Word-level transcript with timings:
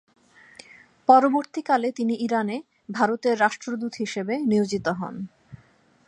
পরবর্তীকালে 1.09 1.89
তিনি 1.91 2.13
ইরানে 2.17 2.57
ভারতের 2.89 3.35
রাষ্ট্রদূত 3.39 3.93
হিসেবে 3.95 4.33
নিয়োজিত 4.41 4.87
হন। 4.99 5.15